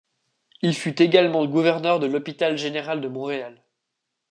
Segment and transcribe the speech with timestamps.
[0.63, 3.63] Il fut également gouverneur de l'Hôpital général de Montréal.